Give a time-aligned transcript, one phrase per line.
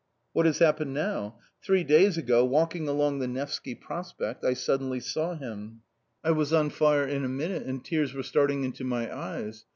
[0.33, 1.37] What has happened now?
[1.61, 5.81] Three days ago, walking along the Nevsky Prospect, I suddenly saw him.
[6.23, 9.65] I was on fire in a minute, and tears were starting into my eyes.